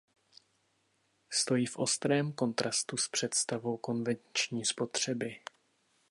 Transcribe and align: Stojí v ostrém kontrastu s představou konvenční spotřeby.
Stojí 1.29 1.65
v 1.65 1.77
ostrém 1.77 2.33
kontrastu 2.33 2.97
s 2.97 3.07
představou 3.09 3.77
konvenční 3.77 4.65
spotřeby. 4.65 5.39